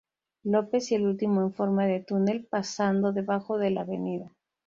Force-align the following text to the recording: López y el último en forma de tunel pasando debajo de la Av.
López 0.41 0.91
y 0.91 0.95
el 0.95 1.05
último 1.05 1.43
en 1.43 1.53
forma 1.53 1.85
de 1.85 1.99
tunel 2.03 2.43
pasando 2.47 3.11
debajo 3.13 3.59
de 3.59 3.69
la 3.69 3.81
Av. 3.81 4.31